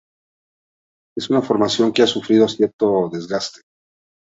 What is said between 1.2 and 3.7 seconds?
una formación que ha sufrido cierto desgaste.